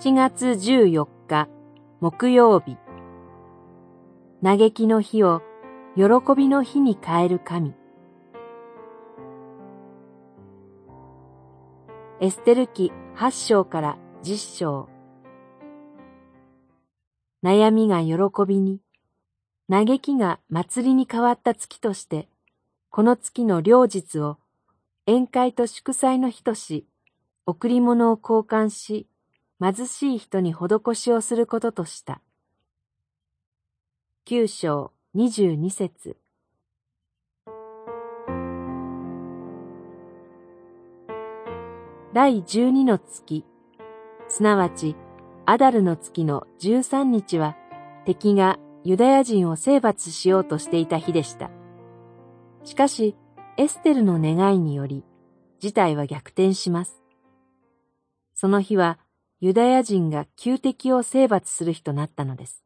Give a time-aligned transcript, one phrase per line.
[0.00, 1.48] 7月14日
[1.98, 2.76] 木曜日。
[4.44, 5.42] 嘆きの日を
[5.96, 6.04] 喜
[6.36, 7.74] びの日に変える神。
[12.20, 14.88] エステル記8章から10章。
[17.42, 18.78] 悩みが喜びに
[19.68, 22.28] 嘆きが祭りに変わった月として
[22.90, 24.38] この月の両日を
[25.08, 26.86] 宴会と祝祭の日とし
[27.46, 29.08] 贈り物を交換し
[29.60, 32.20] 貧しい人に施しをすることとした。
[34.24, 36.16] 九章二十二節
[42.14, 43.44] 第十二の月、
[44.28, 44.94] すなわち
[45.44, 47.56] アダルの月の十三日は
[48.04, 51.50] 敵がユダヤ人を征伐しようとしていた日でした。
[52.64, 53.16] しかし、
[53.56, 55.04] エステルの願いにより、
[55.58, 57.02] 事態は逆転します。
[58.34, 58.98] その日は、
[59.40, 62.64] ユダヤ人が旧敵を征伐する日となったのです。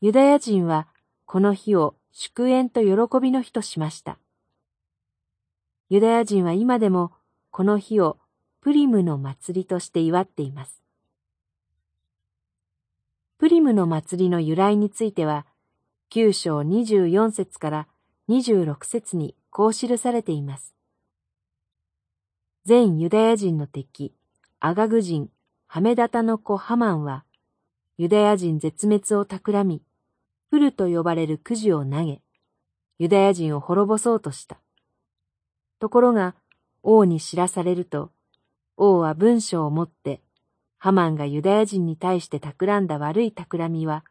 [0.00, 0.88] ユダヤ人は
[1.24, 4.18] この日を祝宴と喜びの日としました。
[5.88, 7.12] ユダヤ人は今でも
[7.50, 8.18] この日を
[8.60, 10.82] プリムの祭りとして祝っています。
[13.38, 15.46] プリムの祭りの由来については、
[16.08, 17.88] 九章二十四節から
[18.26, 20.74] 二十六節にこう記されています。
[22.64, 24.12] 全ユダヤ人の敵、
[24.66, 25.30] アガグ人、
[25.68, 27.24] ハメダタの子ハマンは、
[27.98, 29.80] ユダヤ人絶滅を企み、
[30.50, 32.20] フルと呼ばれるくじを投げ、
[32.98, 34.58] ユダヤ人を滅ぼそうとした。
[35.78, 36.34] ところが、
[36.82, 38.10] 王に知らされると、
[38.76, 40.20] 王は文書を持って、
[40.78, 44.02] ハマンがユダヤ人に対して企んだ悪い企みは、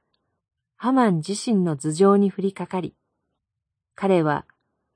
[0.78, 2.96] ハマン自身の頭上に降りかかり、
[3.94, 4.46] 彼は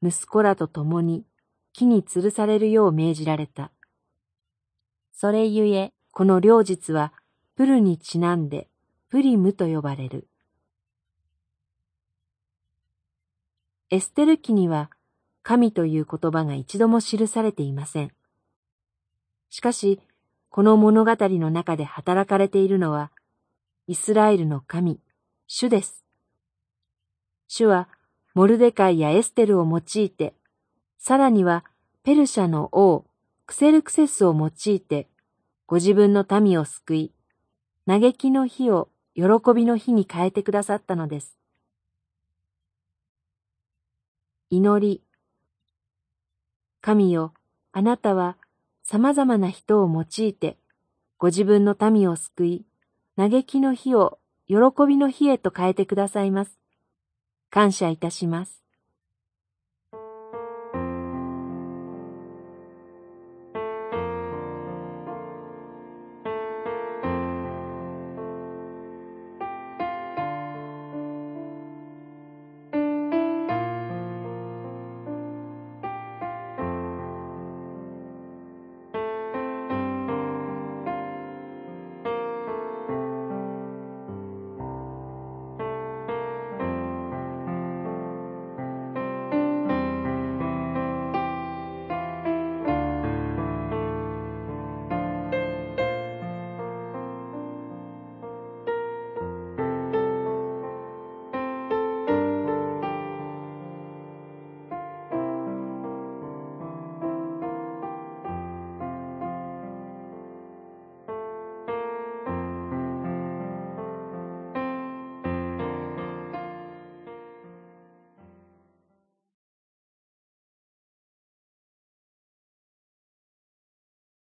[0.01, 1.25] 息子らと共に
[1.73, 3.73] 木に吊るされるよう命じられた。
[5.11, 7.13] それゆえ、この両日は、
[7.55, 8.69] プルにちなんで、
[9.09, 10.27] プリムと呼ばれる。
[13.89, 14.91] エステル記には、
[15.41, 18.11] 神という言葉が一度も記されていません。
[19.49, 19.99] しかし、
[20.49, 23.11] この物語の中で働かれているのは、
[23.87, 24.99] イスラエルの神、
[25.47, 26.05] 主です。
[27.47, 27.89] 主は、
[28.35, 30.35] モルデカイやエステルを用いて、
[30.99, 31.65] さらには、
[32.03, 33.05] ペルシャの王、
[33.49, 35.09] クセルクセスを用いて、
[35.65, 37.13] ご自分の民を救い、
[37.87, 39.23] 嘆きの日を喜
[39.55, 41.35] びの日に変えてくださったのです。
[44.51, 45.01] 祈り。
[46.81, 47.33] 神よ、
[47.71, 48.37] あなたは
[48.83, 50.59] 様々な人を用いて、
[51.17, 52.65] ご自分の民を救い、
[53.17, 54.57] 嘆きの日を喜
[54.87, 56.59] びの日へと変えてくださいます。
[57.49, 58.63] 感謝いたします。